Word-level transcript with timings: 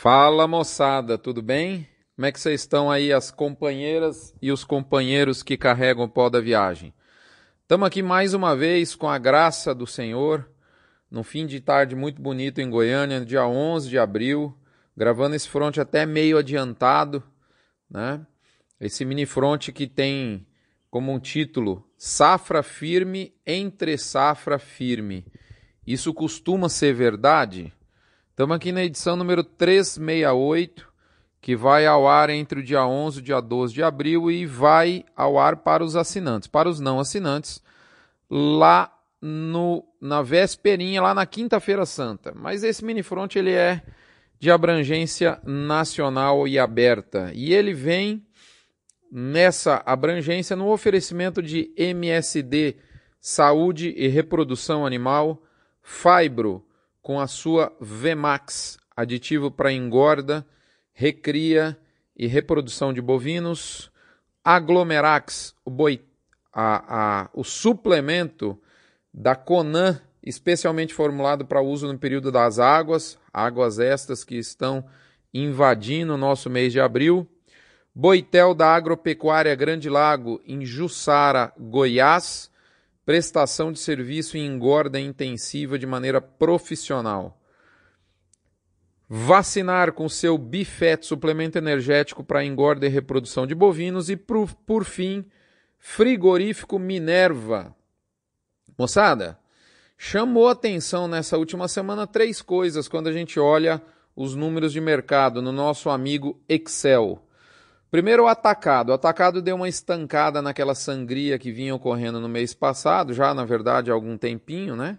Fala 0.00 0.46
moçada, 0.46 1.18
tudo 1.18 1.42
bem? 1.42 1.84
Como 2.14 2.24
é 2.24 2.30
que 2.30 2.38
vocês 2.38 2.60
estão 2.60 2.88
aí, 2.88 3.12
as 3.12 3.32
companheiras 3.32 4.32
e 4.40 4.52
os 4.52 4.62
companheiros 4.62 5.42
que 5.42 5.56
carregam 5.56 6.04
o 6.04 6.08
pó 6.08 6.30
da 6.30 6.40
viagem? 6.40 6.94
Estamos 7.62 7.84
aqui 7.84 8.00
mais 8.00 8.32
uma 8.32 8.54
vez 8.54 8.94
com 8.94 9.08
a 9.08 9.18
graça 9.18 9.74
do 9.74 9.88
Senhor, 9.88 10.48
num 11.10 11.24
fim 11.24 11.46
de 11.46 11.60
tarde 11.60 11.96
muito 11.96 12.22
bonito 12.22 12.60
em 12.60 12.70
Goiânia, 12.70 13.24
dia 13.24 13.44
11 13.44 13.88
de 13.88 13.98
abril, 13.98 14.56
gravando 14.96 15.34
esse 15.34 15.48
front 15.48 15.78
até 15.78 16.06
meio 16.06 16.38
adiantado, 16.38 17.20
né? 17.90 18.24
Esse 18.80 19.04
mini 19.04 19.26
front 19.26 19.70
que 19.70 19.88
tem 19.88 20.46
como 20.88 21.12
um 21.12 21.18
título 21.18 21.84
Safra 21.96 22.62
firme 22.62 23.34
entre 23.44 23.98
safra 23.98 24.60
firme. 24.60 25.26
Isso 25.84 26.14
costuma 26.14 26.68
ser 26.68 26.94
verdade? 26.94 27.72
Estamos 28.38 28.54
aqui 28.54 28.70
na 28.70 28.84
edição 28.84 29.16
número 29.16 29.42
368, 29.42 30.86
que 31.40 31.56
vai 31.56 31.86
ao 31.86 32.06
ar 32.06 32.30
entre 32.30 32.60
o 32.60 32.62
dia 32.62 32.86
11 32.86 33.18
e 33.18 33.20
o 33.20 33.24
dia 33.24 33.40
12 33.40 33.74
de 33.74 33.82
abril 33.82 34.30
e 34.30 34.46
vai 34.46 35.04
ao 35.16 35.40
ar 35.40 35.56
para 35.56 35.82
os 35.82 35.96
assinantes. 35.96 36.46
Para 36.46 36.68
os 36.68 36.78
não 36.78 37.00
assinantes, 37.00 37.60
lá 38.30 38.96
no, 39.20 39.84
na 40.00 40.22
vésperinha, 40.22 41.02
lá 41.02 41.12
na 41.14 41.26
Quinta-feira 41.26 41.84
Santa. 41.84 42.32
Mas 42.32 42.62
esse 42.62 42.84
minifront 42.84 43.36
ele 43.36 43.50
é 43.50 43.82
de 44.38 44.52
abrangência 44.52 45.40
nacional 45.42 46.46
e 46.46 46.60
aberta. 46.60 47.32
E 47.34 47.52
ele 47.52 47.74
vem 47.74 48.24
nessa 49.10 49.82
abrangência 49.84 50.54
no 50.54 50.70
oferecimento 50.70 51.42
de 51.42 51.72
MSD 51.76 52.76
Saúde 53.20 53.92
e 53.96 54.06
Reprodução 54.06 54.86
Animal, 54.86 55.42
Fibro, 55.82 56.67
com 57.08 57.18
a 57.18 57.26
sua 57.26 57.74
Vemax, 57.80 58.76
aditivo 58.94 59.50
para 59.50 59.72
engorda, 59.72 60.46
recria 60.92 61.74
e 62.14 62.26
reprodução 62.26 62.92
de 62.92 63.00
bovinos, 63.00 63.90
Aglomerax, 64.44 65.54
o, 65.64 65.70
boi, 65.70 66.04
a, 66.52 67.22
a, 67.22 67.30
o 67.32 67.42
suplemento 67.42 68.60
da 69.10 69.34
Conan, 69.34 69.98
especialmente 70.22 70.92
formulado 70.92 71.46
para 71.46 71.62
uso 71.62 71.90
no 71.90 71.98
período 71.98 72.30
das 72.30 72.58
águas, 72.58 73.18
águas 73.32 73.78
estas 73.78 74.22
que 74.22 74.36
estão 74.36 74.84
invadindo 75.32 76.12
o 76.12 76.18
nosso 76.18 76.50
mês 76.50 76.74
de 76.74 76.80
abril. 76.80 77.26
Boitel 77.94 78.52
da 78.52 78.74
Agropecuária 78.74 79.54
Grande 79.54 79.88
Lago, 79.88 80.42
em 80.44 80.62
Jussara, 80.62 81.54
Goiás, 81.58 82.50
prestação 83.08 83.72
de 83.72 83.78
serviço 83.78 84.36
em 84.36 84.44
engorda 84.44 85.00
intensiva 85.00 85.78
de 85.78 85.86
maneira 85.86 86.20
profissional. 86.20 87.40
Vacinar 89.08 89.94
com 89.94 90.10
seu 90.10 90.36
Bifet, 90.36 91.06
suplemento 91.06 91.56
energético 91.56 92.22
para 92.22 92.44
engorda 92.44 92.84
e 92.84 92.90
reprodução 92.90 93.46
de 93.46 93.54
bovinos. 93.54 94.10
E, 94.10 94.16
por, 94.16 94.52
por 94.54 94.84
fim, 94.84 95.24
frigorífico 95.78 96.78
Minerva. 96.78 97.74
Moçada, 98.78 99.38
chamou 99.96 100.46
atenção 100.46 101.08
nessa 101.08 101.38
última 101.38 101.66
semana 101.66 102.06
três 102.06 102.42
coisas 102.42 102.88
quando 102.88 103.06
a 103.06 103.12
gente 103.12 103.40
olha 103.40 103.80
os 104.14 104.34
números 104.34 104.70
de 104.70 104.82
mercado 104.82 105.40
no 105.40 105.50
nosso 105.50 105.88
amigo 105.88 106.38
Excel. 106.46 107.26
Primeiro, 107.90 108.24
o 108.24 108.26
atacado. 108.26 108.90
O 108.90 108.92
atacado 108.92 109.40
deu 109.40 109.56
uma 109.56 109.68
estancada 109.68 110.42
naquela 110.42 110.74
sangria 110.74 111.38
que 111.38 111.50
vinha 111.50 111.74
ocorrendo 111.74 112.20
no 112.20 112.28
mês 112.28 112.52
passado, 112.52 113.14
já 113.14 113.32
na 113.32 113.46
verdade 113.46 113.90
há 113.90 113.94
algum 113.94 114.18
tempinho, 114.18 114.76
né? 114.76 114.98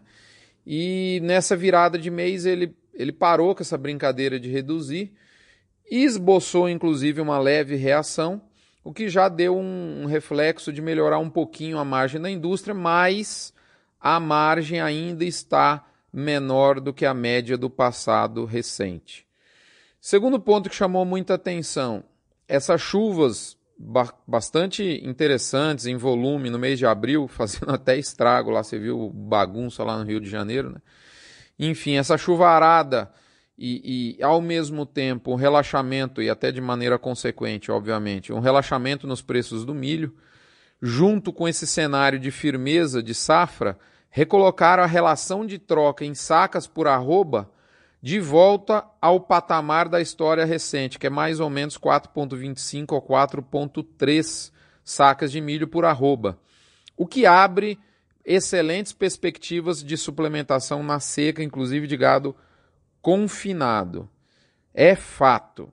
E 0.65 1.19
nessa 1.23 1.55
virada 1.55 1.99
de 1.99 2.09
mês 2.09 2.45
ele, 2.45 2.75
ele 2.93 3.11
parou 3.11 3.53
com 3.53 3.61
essa 3.61 3.77
brincadeira 3.77 4.39
de 4.39 4.49
reduzir 4.49 5.13
e 5.89 6.03
esboçou 6.03 6.67
inclusive 6.67 7.21
uma 7.21 7.37
leve 7.37 7.75
reação, 7.75 8.41
o 8.83 8.91
que 8.91 9.07
já 9.07 9.29
deu 9.29 9.55
um, 9.55 10.03
um 10.03 10.05
reflexo 10.07 10.73
de 10.73 10.81
melhorar 10.81 11.19
um 11.19 11.29
pouquinho 11.29 11.77
a 11.77 11.85
margem 11.85 12.19
da 12.19 12.29
indústria, 12.29 12.73
mas 12.73 13.53
a 13.99 14.19
margem 14.19 14.81
ainda 14.81 15.23
está 15.23 15.85
menor 16.11 16.79
do 16.79 16.91
que 16.91 17.05
a 17.05 17.13
média 17.13 17.55
do 17.55 17.69
passado 17.69 18.45
recente. 18.45 19.27
Segundo 20.01 20.39
ponto 20.39 20.69
que 20.69 20.75
chamou 20.75 21.05
muita 21.05 21.35
atenção, 21.35 22.03
essas 22.49 22.81
chuvas 22.81 23.57
bastante 24.27 25.01
interessantes 25.05 25.85
em 25.85 25.95
volume 25.95 26.49
no 26.49 26.59
mês 26.59 26.77
de 26.77 26.85
abril, 26.85 27.27
fazendo 27.31 27.71
até 27.71 27.97
estrago 27.97 28.49
lá, 28.49 28.63
você 28.63 28.77
viu 28.77 29.09
bagunça 29.13 29.83
lá 29.83 29.97
no 29.97 30.03
Rio 30.03 30.19
de 30.19 30.29
Janeiro, 30.29 30.71
né? 30.71 30.81
Enfim, 31.57 31.95
essa 31.95 32.17
chuvarada 32.17 33.11
e, 33.57 34.15
e 34.17 34.23
ao 34.23 34.41
mesmo 34.41 34.85
tempo 34.85 35.31
um 35.31 35.35
relaxamento, 35.35 36.21
e 36.21 36.29
até 36.29 36.51
de 36.51 36.61
maneira 36.61 36.97
consequente, 36.97 37.71
obviamente, 37.71 38.33
um 38.33 38.39
relaxamento 38.39 39.05
nos 39.05 39.21
preços 39.21 39.65
do 39.65 39.73
milho, 39.73 40.15
junto 40.81 41.31
com 41.33 41.47
esse 41.47 41.67
cenário 41.67 42.17
de 42.17 42.31
firmeza 42.31 43.03
de 43.03 43.13
safra, 43.13 43.77
recolocaram 44.09 44.83
a 44.83 44.87
relação 44.87 45.45
de 45.45 45.59
troca 45.59 46.05
em 46.05 46.15
sacas 46.15 46.65
por 46.65 46.87
arroba 46.87 47.51
de 48.01 48.19
volta 48.19 48.85
ao 49.01 49.19
patamar 49.19 49.89
da 49.89 49.99
história 49.99 50.45
recente, 50.45 50.97
que 50.97 51.07
é 51.07 51.09
mais 51.09 51.39
ou 51.39 51.49
menos 51.49 51.77
4,25 51.77 52.93
ou 52.93 53.01
4,3 53.01 54.51
sacas 54.83 55.31
de 55.31 55.41
milho 55.41 55.67
por 55.67 55.85
arroba, 55.85 56.39
o 56.95 57.05
que 57.05 57.25
abre 57.25 57.77
excelentes 58.25 58.93
perspectivas 58.93 59.83
de 59.83 59.97
suplementação 59.97 60.83
na 60.83 60.99
seca, 60.99 61.43
inclusive 61.43 61.87
de 61.87 61.97
gado 61.97 62.35
confinado. 63.01 64.09
É 64.73 64.95
fato. 64.95 65.71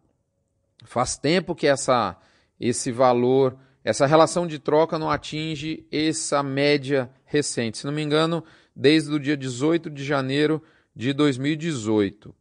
Faz 0.84 1.16
tempo 1.16 1.54
que 1.54 1.66
essa, 1.66 2.16
esse 2.58 2.90
valor, 2.90 3.56
essa 3.84 4.06
relação 4.06 4.46
de 4.46 4.58
troca 4.58 4.98
não 4.98 5.10
atinge 5.10 5.86
essa 5.92 6.42
média 6.42 7.10
recente. 7.24 7.78
Se 7.78 7.86
não 7.86 7.92
me 7.92 8.02
engano, 8.02 8.42
desde 8.74 9.12
o 9.12 9.20
dia 9.20 9.36
18 9.36 9.90
de 9.90 10.04
janeiro 10.04 10.62
de 10.96 11.12
2018. 11.12 12.34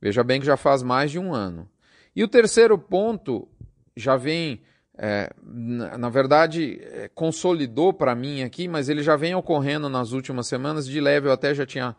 Veja 0.00 0.22
bem 0.22 0.38
que 0.38 0.46
já 0.46 0.56
faz 0.56 0.82
mais 0.82 1.10
de 1.10 1.18
um 1.18 1.34
ano. 1.34 1.68
E 2.14 2.22
o 2.22 2.28
terceiro 2.28 2.78
ponto 2.78 3.48
já 3.96 4.16
vem, 4.16 4.62
é, 4.96 5.30
na, 5.44 6.08
verdade, 6.08 6.80
é, 6.80 7.10
consolidou 7.12 7.92
para 7.92 8.14
mim 8.14 8.42
aqui, 8.42 8.68
mas 8.68 8.88
ele 8.88 9.02
já 9.02 9.16
vem 9.16 9.34
ocorrendo 9.34 9.88
nas 9.88 10.12
últimas 10.12 10.46
semanas. 10.46 10.86
De 10.86 11.00
leve 11.00 11.26
eu 11.26 11.32
até 11.32 11.52
já 11.52 11.66
tinha 11.66 11.96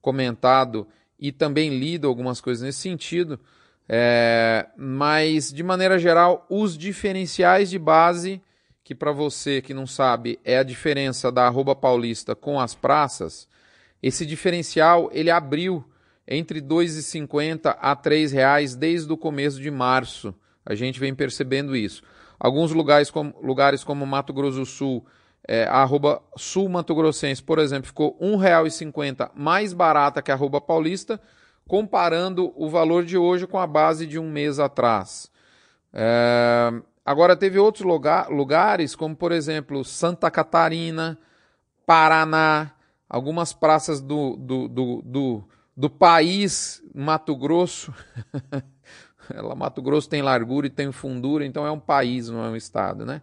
comentado 0.00 0.86
e 1.18 1.32
também 1.32 1.76
lido 1.76 2.06
algumas 2.06 2.40
coisas 2.40 2.62
nesse 2.62 2.78
sentido. 2.78 3.38
É, 3.88 4.68
mas, 4.76 5.52
de 5.52 5.64
maneira 5.64 5.98
geral, 5.98 6.46
os 6.48 6.78
diferenciais 6.78 7.68
de 7.68 7.78
base, 7.78 8.40
que 8.84 8.94
para 8.94 9.10
você 9.10 9.60
que 9.60 9.74
não 9.74 9.86
sabe 9.86 10.38
é 10.44 10.58
a 10.58 10.62
diferença 10.62 11.32
da 11.32 11.46
arroba 11.46 11.74
paulista 11.74 12.36
com 12.36 12.60
as 12.60 12.72
praças, 12.72 13.48
esse 14.02 14.24
diferencial 14.24 15.10
ele 15.12 15.30
abriu 15.30 15.84
entre 16.26 16.60
R$ 16.60 16.66
2,50 16.66 17.76
a 17.78 17.92
R$ 17.92 18.26
reais 18.28 18.74
desde 18.74 19.12
o 19.12 19.16
começo 19.16 19.60
de 19.60 19.70
março. 19.70 20.34
A 20.64 20.74
gente 20.74 21.00
vem 21.00 21.14
percebendo 21.14 21.74
isso. 21.74 22.02
Alguns 22.38 22.72
lugares 22.72 23.10
como, 23.10 23.34
lugares 23.42 23.84
como 23.84 24.06
Mato 24.06 24.32
Grosso 24.32 24.60
do 24.60 24.66
Sul, 24.66 25.04
é, 25.46 25.64
a 25.64 25.82
arroba 25.82 26.22
sul 26.36 26.68
Mato 26.68 26.94
Grossense, 26.94 27.42
por 27.42 27.58
exemplo, 27.58 27.88
ficou 27.88 28.16
R$ 28.20 28.26
1,50 28.26 29.30
mais 29.34 29.72
barata 29.72 30.22
que 30.22 30.30
a 30.30 30.34
arroba 30.34 30.60
paulista, 30.60 31.20
comparando 31.66 32.52
o 32.56 32.68
valor 32.68 33.04
de 33.04 33.18
hoje 33.18 33.46
com 33.46 33.58
a 33.58 33.66
base 33.66 34.06
de 34.06 34.18
um 34.18 34.30
mês 34.30 34.58
atrás. 34.58 35.30
É, 35.92 36.72
agora, 37.04 37.36
teve 37.36 37.58
outros 37.58 37.84
lugar, 37.84 38.28
lugares, 38.28 38.94
como 38.94 39.16
por 39.16 39.32
exemplo 39.32 39.84
Santa 39.84 40.30
Catarina, 40.30 41.18
Paraná, 41.84 42.72
algumas 43.10 43.52
praças 43.52 44.00
do, 44.00 44.36
do, 44.36 44.68
do, 44.68 45.02
do, 45.04 45.44
do 45.76 45.90
país 45.90 46.80
Mato 46.94 47.34
Grosso. 47.34 47.92
Ela, 49.34 49.54
Mato 49.56 49.82
Grosso 49.82 50.08
tem 50.08 50.22
largura 50.22 50.68
e 50.68 50.70
tem 50.70 50.90
fundura, 50.92 51.44
então 51.44 51.66
é 51.66 51.70
um 51.70 51.78
país, 51.78 52.28
não 52.28 52.44
é 52.44 52.48
um 52.48 52.56
estado, 52.56 53.04
né? 53.04 53.20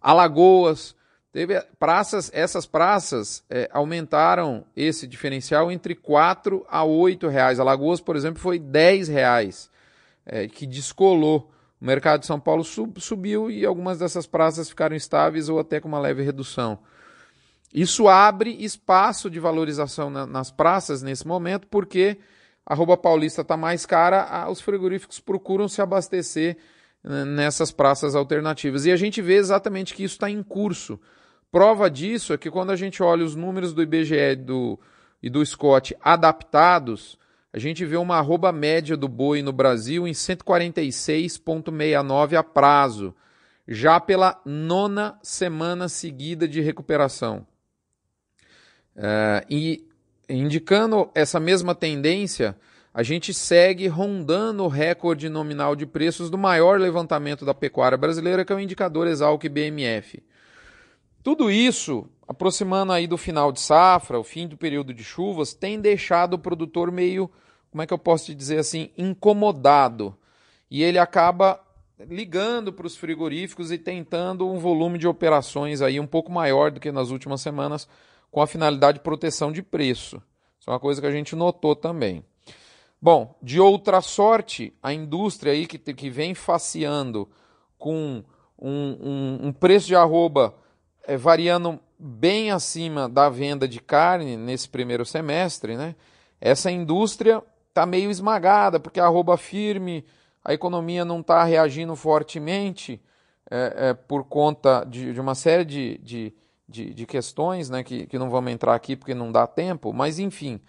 Alagoas, 0.00 0.94
teve 1.30 1.60
praças, 1.78 2.30
essas 2.34 2.66
praças 2.66 3.44
é, 3.48 3.68
aumentaram 3.72 4.64
esse 4.76 5.06
diferencial 5.06 5.70
entre 5.70 5.94
4 5.94 6.64
a 6.68 6.84
8 6.84 7.28
reais. 7.28 7.60
Alagoas, 7.60 8.00
por 8.00 8.16
exemplo, 8.16 8.40
foi 8.40 8.58
10 8.58 9.08
reais, 9.08 9.70
é, 10.26 10.46
que 10.48 10.66
descolou. 10.66 11.50
O 11.80 11.84
mercado 11.84 12.20
de 12.20 12.26
São 12.26 12.38
Paulo 12.38 12.64
sub, 12.64 13.00
subiu 13.00 13.50
e 13.50 13.66
algumas 13.66 13.98
dessas 13.98 14.26
praças 14.26 14.68
ficaram 14.68 14.94
estáveis 14.94 15.48
ou 15.48 15.58
até 15.58 15.80
com 15.80 15.88
uma 15.88 15.98
leve 15.98 16.22
redução. 16.22 16.78
Isso 17.72 18.06
abre 18.06 18.50
espaço 18.62 19.30
de 19.30 19.40
valorização 19.40 20.10
na, 20.10 20.26
nas 20.26 20.50
praças 20.50 21.02
nesse 21.02 21.26
momento, 21.26 21.66
porque 21.68 22.18
a 22.66 22.74
roupa 22.74 22.96
paulista 22.96 23.42
está 23.42 23.56
mais 23.56 23.86
cara, 23.86 24.48
os 24.50 24.60
frigoríficos 24.60 25.18
procuram 25.18 25.66
se 25.68 25.80
abastecer 25.80 26.58
né, 27.02 27.24
nessas 27.24 27.72
praças 27.72 28.14
alternativas. 28.14 28.84
E 28.84 28.92
a 28.92 28.96
gente 28.96 29.22
vê 29.22 29.36
exatamente 29.36 29.94
que 29.94 30.04
isso 30.04 30.16
está 30.16 30.30
em 30.30 30.42
curso. 30.42 31.00
Prova 31.50 31.90
disso 31.90 32.32
é 32.32 32.38
que 32.38 32.50
quando 32.50 32.70
a 32.70 32.76
gente 32.76 33.02
olha 33.02 33.24
os 33.24 33.34
números 33.34 33.74
do 33.74 33.82
IBGE 33.82 34.36
do, 34.36 34.78
e 35.22 35.28
do 35.28 35.44
Scott 35.44 35.94
adaptados, 36.00 37.18
a 37.52 37.58
gente 37.58 37.84
vê 37.84 37.96
uma 37.96 38.16
arroba 38.16 38.52
média 38.52 38.96
do 38.96 39.08
boi 39.08 39.42
no 39.42 39.52
Brasil 39.52 40.08
em 40.08 40.12
146,69 40.12 42.34
a 42.34 42.42
prazo, 42.42 43.14
já 43.68 44.00
pela 44.00 44.40
nona 44.44 45.16
semana 45.22 45.88
seguida 45.88 46.48
de 46.48 46.60
recuperação. 46.60 47.46
É, 48.96 49.44
e 49.48 49.86
indicando 50.28 51.10
essa 51.14 51.40
mesma 51.40 51.74
tendência, 51.74 52.56
a 52.94 53.02
gente 53.02 53.32
segue 53.32 53.86
rondando 53.88 54.64
o 54.64 54.68
recorde 54.68 55.28
nominal 55.28 55.74
de 55.74 55.86
preços 55.86 56.28
do 56.28 56.36
maior 56.36 56.78
levantamento 56.78 57.44
da 57.44 57.54
pecuária 57.54 57.96
brasileira, 57.96 58.44
que 58.44 58.52
é 58.52 58.56
o 58.56 58.60
indicador 58.60 59.06
Exalc 59.06 59.42
BMF. 59.48 60.22
Tudo 61.22 61.50
isso, 61.50 62.06
aproximando 62.26 62.92
aí 62.92 63.06
do 63.06 63.16
final 63.16 63.52
de 63.52 63.60
safra, 63.60 64.18
o 64.18 64.24
fim 64.24 64.46
do 64.46 64.56
período 64.56 64.92
de 64.92 65.04
chuvas, 65.04 65.54
tem 65.54 65.80
deixado 65.80 66.34
o 66.34 66.38
produtor 66.38 66.90
meio, 66.90 67.30
como 67.70 67.80
é 67.82 67.86
que 67.86 67.94
eu 67.94 67.98
posso 67.98 68.26
te 68.26 68.34
dizer 68.34 68.58
assim, 68.58 68.90
incomodado. 68.98 70.14
E 70.70 70.82
ele 70.82 70.98
acaba 70.98 71.60
ligando 72.08 72.72
para 72.72 72.86
os 72.86 72.96
frigoríficos 72.96 73.70
e 73.70 73.78
tentando 73.78 74.50
um 74.50 74.58
volume 74.58 74.98
de 74.98 75.06
operações 75.06 75.80
aí 75.80 76.00
um 76.00 76.06
pouco 76.06 76.30
maior 76.30 76.70
do 76.70 76.80
que 76.80 76.90
nas 76.90 77.10
últimas 77.10 77.40
semanas, 77.40 77.88
com 78.32 78.40
a 78.40 78.46
finalidade 78.48 78.98
de 78.98 79.04
proteção 79.04 79.52
de 79.52 79.62
preço. 79.62 80.20
Isso 80.58 80.68
é 80.68 80.72
uma 80.72 80.80
coisa 80.80 81.00
que 81.00 81.06
a 81.06 81.12
gente 81.12 81.36
notou 81.36 81.76
também. 81.76 82.24
Bom, 83.00 83.36
de 83.42 83.60
outra 83.60 84.00
sorte, 84.00 84.72
a 84.82 84.92
indústria 84.92 85.52
aí 85.52 85.66
que, 85.66 85.78
que 85.78 86.10
vem 86.10 86.34
faceando 86.34 87.28
com 87.78 88.24
um, 88.58 88.96
um, 89.00 89.48
um 89.48 89.52
preço 89.52 89.86
de 89.86 89.94
arroba 89.94 90.54
é, 91.06 91.16
variando 91.16 91.78
bem 91.98 92.50
acima 92.50 93.08
da 93.08 93.28
venda 93.28 93.68
de 93.68 93.80
carne 93.80 94.36
nesse 94.36 94.68
primeiro 94.68 95.04
semestre, 95.04 95.76
né? 95.76 95.94
Essa 96.40 96.70
indústria 96.70 97.42
está 97.68 97.84
meio 97.84 98.10
esmagada, 98.10 98.80
porque 98.80 98.98
a 98.98 99.04
arroba 99.04 99.36
firme, 99.36 100.04
a 100.44 100.52
economia 100.52 101.04
não 101.04 101.20
está 101.20 101.44
reagindo 101.44 101.94
fortemente 101.94 103.00
é, 103.50 103.90
é, 103.90 103.94
por 103.94 104.24
conta 104.24 104.84
de, 104.84 105.12
de 105.12 105.20
uma 105.20 105.34
série 105.34 105.64
de, 105.64 105.98
de, 105.98 106.34
de, 106.72 106.94
de, 106.94 107.06
questões, 107.06 107.70
né? 107.70 107.84
Que, 107.84 108.06
que 108.06 108.18
não 108.18 108.30
vamos 108.30 108.50
entrar 108.50 108.74
aqui 108.74 108.96
porque 108.96 109.14
não 109.14 109.30
dá 109.30 109.46
tempo, 109.46 109.92
mas 109.92 110.18
enfim. 110.18 110.60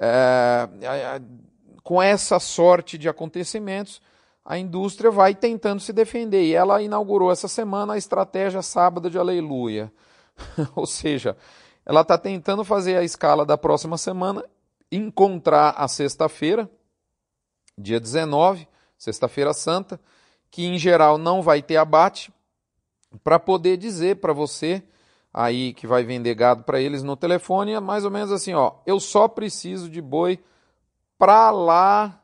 É, 0.00 0.68
com 1.82 2.02
essa 2.02 2.40
sorte 2.40 2.98
de 2.98 3.08
acontecimentos, 3.08 4.00
a 4.44 4.58
indústria 4.58 5.10
vai 5.10 5.34
tentando 5.34 5.80
se 5.80 5.92
defender. 5.92 6.44
E 6.44 6.54
ela 6.54 6.82
inaugurou 6.82 7.30
essa 7.30 7.46
semana 7.46 7.92
a 7.92 7.98
estratégia 7.98 8.62
sábado 8.62 9.08
de 9.08 9.18
aleluia. 9.18 9.92
Ou 10.74 10.86
seja, 10.86 11.36
ela 11.86 12.00
está 12.00 12.18
tentando 12.18 12.64
fazer 12.64 12.96
a 12.96 13.04
escala 13.04 13.44
da 13.44 13.56
próxima 13.56 13.96
semana, 13.96 14.44
encontrar 14.90 15.74
a 15.76 15.86
sexta-feira, 15.86 16.68
dia 17.76 18.00
19, 18.00 18.66
sexta-feira 18.96 19.52
santa, 19.52 20.00
que 20.50 20.64
em 20.64 20.78
geral 20.78 21.18
não 21.18 21.42
vai 21.42 21.60
ter 21.62 21.76
abate, 21.76 22.32
para 23.22 23.38
poder 23.38 23.76
dizer 23.76 24.16
para 24.16 24.32
você 24.32 24.82
aí 25.34 25.74
que 25.74 25.86
vai 25.86 26.04
vender 26.04 26.34
gado 26.36 26.62
para 26.62 26.80
eles 26.80 27.02
no 27.02 27.16
telefone, 27.16 27.72
é 27.72 27.80
mais 27.80 28.04
ou 28.04 28.10
menos 28.10 28.30
assim, 28.30 28.54
ó, 28.54 28.76
eu 28.86 29.00
só 29.00 29.26
preciso 29.26 29.90
de 29.90 30.00
boi 30.00 30.38
para 31.18 31.50
lá 31.50 32.20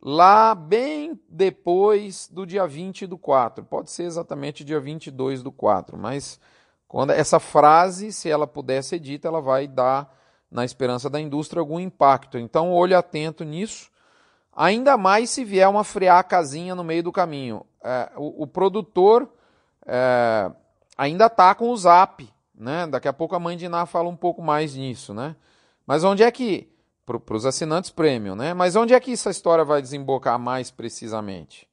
lá 0.00 0.54
bem 0.54 1.20
depois 1.28 2.28
do 2.28 2.46
dia 2.46 2.66
20 2.66 3.06
do 3.06 3.18
4. 3.18 3.64
Pode 3.64 3.90
ser 3.90 4.04
exatamente 4.04 4.64
dia 4.64 4.78
22 4.78 5.42
do 5.42 5.50
4, 5.50 5.98
mas 5.98 6.38
quando 6.86 7.10
essa 7.10 7.40
frase, 7.40 8.12
se 8.12 8.30
ela 8.30 8.46
puder 8.46 8.82
ser 8.82 8.98
dita, 8.98 9.28
ela 9.28 9.40
vai 9.40 9.66
dar 9.66 10.16
na 10.50 10.64
esperança 10.64 11.10
da 11.10 11.20
indústria 11.20 11.60
algum 11.60 11.78
impacto. 11.78 12.38
Então, 12.38 12.72
olhe 12.72 12.94
atento 12.94 13.44
nisso. 13.44 13.90
Ainda 14.56 14.96
mais 14.96 15.30
se 15.30 15.44
vier 15.44 15.68
uma 15.68 15.84
friacazinha 15.84 16.74
no 16.74 16.82
meio 16.82 17.02
do 17.02 17.12
caminho. 17.12 17.64
É, 17.84 18.10
o, 18.16 18.44
o, 18.44 18.46
produtor 18.46 19.30
é, 19.86 20.50
ainda 20.98 21.26
está 21.26 21.54
com 21.54 21.70
o 21.70 21.76
zap, 21.76 22.28
né? 22.52 22.86
Daqui 22.88 23.06
a 23.06 23.12
pouco 23.12 23.36
a 23.36 23.38
mãe 23.38 23.56
de 23.56 23.66
Iná 23.66 23.86
fala 23.86 24.08
um 24.08 24.16
pouco 24.16 24.42
mais 24.42 24.74
nisso, 24.74 25.14
né? 25.14 25.36
Mas 25.86 26.02
onde 26.02 26.24
é 26.24 26.30
que 26.30 26.68
para 27.06 27.36
os 27.36 27.46
assinantes 27.46 27.90
premium, 27.90 28.34
né? 28.34 28.52
Mas 28.52 28.76
onde 28.76 28.92
é 28.92 29.00
que 29.00 29.12
essa 29.12 29.30
história 29.30 29.64
vai 29.64 29.80
desembocar 29.80 30.38
mais 30.38 30.70
precisamente? 30.70 31.66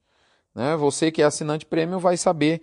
Né? 0.53 0.77
Você 0.77 1.11
que 1.11 1.21
é 1.21 1.25
assinante 1.25 1.65
premium 1.65 1.99
vai 1.99 2.15
saber 2.15 2.61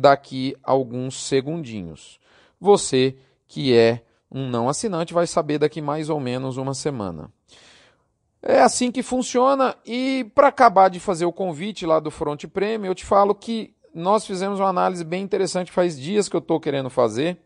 daqui 0.00 0.56
alguns 0.62 1.22
segundinhos. 1.22 2.18
Você 2.58 3.16
que 3.46 3.76
é 3.76 4.02
um 4.32 4.48
não 4.48 4.68
assinante 4.68 5.12
vai 5.12 5.26
saber 5.26 5.58
daqui 5.58 5.82
mais 5.82 6.08
ou 6.08 6.18
menos 6.18 6.56
uma 6.56 6.72
semana. 6.72 7.30
É 8.42 8.60
assim 8.60 8.90
que 8.90 9.02
funciona 9.02 9.76
e 9.84 10.30
para 10.34 10.48
acabar 10.48 10.88
de 10.88 11.00
fazer 11.00 11.26
o 11.26 11.32
convite 11.32 11.84
lá 11.84 12.00
do 12.00 12.10
Front 12.10 12.44
Premium, 12.46 12.90
eu 12.90 12.94
te 12.94 13.04
falo 13.04 13.34
que 13.34 13.74
nós 13.96 14.26
fizemos 14.26 14.60
uma 14.60 14.68
análise 14.68 15.02
bem 15.02 15.22
interessante 15.22 15.72
faz 15.72 15.98
dias 15.98 16.28
que 16.28 16.36
eu 16.36 16.40
estou 16.40 16.60
querendo 16.60 16.90
fazer, 16.90 17.38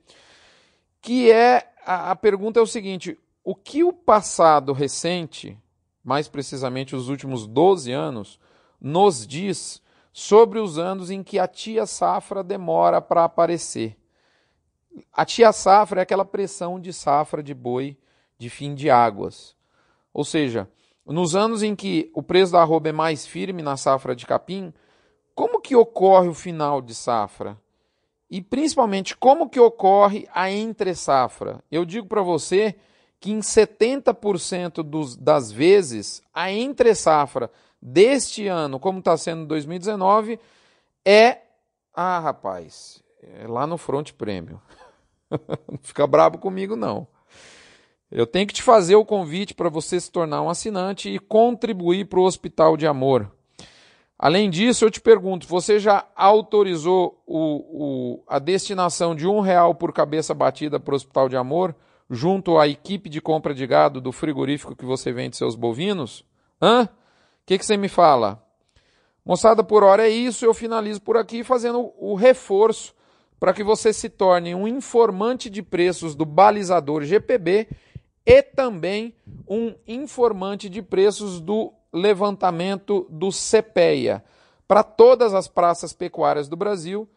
que 1.01 1.31
é 1.31 1.71
a, 1.87 2.11
a 2.11 2.17
pergunta 2.17 2.59
é 2.59 2.63
o 2.63 2.67
seguinte: 2.67 3.17
o 3.45 3.55
que 3.55 3.85
o 3.85 3.93
passado 3.93 4.73
recente, 4.73 5.57
mais 6.03 6.27
precisamente 6.27 6.97
os 6.97 7.09
últimos 7.09 7.47
12 7.47 7.93
anos, 7.93 8.41
nos 8.81 9.25
diz 9.25 9.81
sobre 10.13 10.59
os 10.59 10.77
anos 10.77 11.09
em 11.09 11.23
que 11.23 11.39
a 11.39 11.47
tia 11.47 11.87
safra 11.87 12.43
demora 12.43 13.01
para 13.01 13.23
aparecer. 13.23 13.97
A 15.13 15.25
tia 15.25 15.53
safra 15.53 16.01
é 16.01 16.03
aquela 16.03 16.25
pressão 16.25 16.81
de 16.81 16.93
safra 16.93 17.45
de 17.45 17.55
boi 17.55 17.97
de 18.37 18.51
fim 18.51 18.75
de 18.75 18.91
águas. 18.91 19.55
Ou 20.13 20.25
seja, 20.25 20.69
nos 21.07 21.37
anos 21.37 21.63
em 21.63 21.77
que 21.77 22.11
o 22.13 22.25
preço 22.25 22.53
da 22.53 22.61
arroba 22.61 22.89
é 22.89 22.93
mais 22.93 23.25
firme 23.25 23.63
na 23.63 23.77
safra 23.77 24.17
de 24.17 24.27
capim, 24.27 24.75
como 25.41 25.59
que 25.59 25.75
ocorre 25.75 26.29
o 26.29 26.35
final 26.35 26.83
de 26.83 26.95
safra? 26.95 27.57
E 28.31 28.43
principalmente 28.43 29.17
como 29.17 29.49
que 29.49 29.59
ocorre 29.59 30.29
a 30.35 30.51
entre 30.51 30.95
safra? 30.95 31.65
Eu 31.73 31.87
digo 31.87 32.07
para 32.07 32.21
você 32.21 32.77
que 33.19 33.33
em 33.33 33.39
70% 33.39 34.83
dos, 34.83 35.17
das 35.17 35.51
vezes 35.51 36.23
a 36.35 36.53
entre 36.53 36.95
safra 36.95 37.51
deste 37.81 38.47
ano, 38.49 38.79
como 38.79 38.99
está 38.99 39.17
sendo 39.17 39.47
2019, 39.47 40.39
é. 41.07 41.39
Ah, 41.95 42.19
rapaz, 42.19 43.03
é 43.23 43.47
lá 43.49 43.67
no 43.67 43.79
Front 43.79 44.13
Prêmio. 44.13 44.61
não 45.67 45.79
fica 45.81 46.07
brabo 46.07 46.37
comigo, 46.37 46.77
não. 46.77 47.09
Eu 48.11 48.27
tenho 48.27 48.47
que 48.47 48.53
te 48.53 48.63
fazer 48.63 48.95
o 48.95 49.07
convite 49.07 49.55
para 49.55 49.71
você 49.71 49.99
se 49.99 50.11
tornar 50.11 50.43
um 50.43 50.51
assinante 50.51 51.09
e 51.09 51.19
contribuir 51.19 52.09
para 52.09 52.21
o 52.21 52.25
Hospital 52.25 52.77
de 52.77 52.87
Amor. 52.87 53.40
Além 54.23 54.51
disso, 54.51 54.85
eu 54.85 54.91
te 54.91 55.01
pergunto: 55.01 55.49
você 55.49 55.79
já 55.79 56.07
autorizou 56.15 57.23
o, 57.27 58.19
o, 58.19 58.25
a 58.29 58.39
destinação 58.39 59.15
de 59.15 59.27
um 59.27 59.41
real 59.41 59.75
por 59.75 59.93
cabeça 59.93 60.35
batida 60.35 60.79
para 60.79 60.93
o 60.93 60.97
Hospital 60.97 61.29
de 61.29 61.37
Amor? 61.37 61.75
junto 62.11 62.59
à 62.59 62.67
equipe 62.67 63.09
de 63.09 63.21
compra 63.21 63.55
de 63.55 63.65
gado 63.67 64.01
do 64.01 64.11
frigorífico 64.11 64.75
que 64.75 64.85
você 64.85 65.13
vende 65.13 65.37
seus 65.37 65.55
bovinos? 65.55 66.25
Hã? 66.61 66.83
O 66.83 66.89
que, 67.47 67.57
que 67.57 67.65
você 67.65 67.77
me 67.77 67.89
fala? 67.89 68.45
Moçada, 69.25 69.63
por 69.63 69.85
hora 69.85 70.07
é 70.07 70.11
isso. 70.11 70.45
Eu 70.45 70.53
finalizo 70.53 71.01
por 71.01 71.17
aqui 71.17 71.45
fazendo 71.45 71.93
o 71.97 72.17
reforço 72.17 72.93
para 73.39 73.55
que 73.55 73.63
você 73.63 73.93
se 73.93 74.09
torne 74.09 74.55
um 74.55 74.67
informante 74.67 75.49
de 75.49 75.63
preços 75.63 76.15
do 76.15 76.27
balizador 76.27 77.05
GPB 77.05 77.69
e 78.27 78.43
também 78.43 79.15
um 79.49 79.75
informante 79.87 80.69
de 80.69 80.83
preços 80.83 81.41
do 81.41 81.73
levantamento 81.93 83.07
do 83.11 83.31
CPEA 83.31 84.25
para 84.67 84.83
todas 84.83 85.35
as 85.35 85.49
praças 85.49 85.93
pecuárias 85.93 86.49
do 86.49 86.57
Brasil 86.57 87.09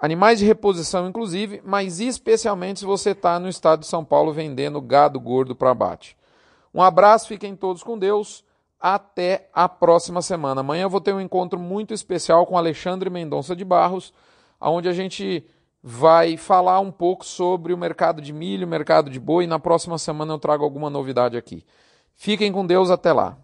Animais 0.00 0.38
de 0.38 0.44
reposição, 0.44 1.08
inclusive, 1.08 1.60
mas 1.64 1.98
especialmente 1.98 2.80
se 2.80 2.86
você 2.86 3.10
está 3.10 3.40
no 3.40 3.48
estado 3.48 3.80
de 3.80 3.86
São 3.86 4.04
Paulo 4.04 4.32
vendendo 4.32 4.80
gado 4.80 5.18
gordo 5.18 5.56
para 5.56 5.72
abate. 5.72 6.16
Um 6.72 6.80
abraço, 6.80 7.26
fiquem 7.26 7.56
todos 7.56 7.82
com 7.82 7.98
Deus. 7.98 8.44
Até 8.80 9.48
a 9.52 9.68
próxima 9.68 10.22
semana. 10.22 10.60
Amanhã 10.60 10.84
eu 10.84 10.90
vou 10.90 11.00
ter 11.00 11.12
um 11.12 11.20
encontro 11.20 11.58
muito 11.58 11.92
especial 11.92 12.46
com 12.46 12.56
Alexandre 12.56 13.10
Mendonça 13.10 13.56
de 13.56 13.64
Barros, 13.64 14.14
onde 14.60 14.88
a 14.88 14.92
gente 14.92 15.44
vai 15.82 16.36
falar 16.36 16.78
um 16.78 16.92
pouco 16.92 17.26
sobre 17.26 17.72
o 17.72 17.78
mercado 17.78 18.22
de 18.22 18.32
milho, 18.32 18.68
mercado 18.68 19.10
de 19.10 19.18
boi. 19.18 19.48
Na 19.48 19.58
próxima 19.58 19.98
semana 19.98 20.32
eu 20.32 20.38
trago 20.38 20.62
alguma 20.62 20.88
novidade 20.88 21.36
aqui. 21.36 21.64
Fiquem 22.14 22.52
com 22.52 22.64
Deus, 22.64 22.88
até 22.88 23.12
lá. 23.12 23.36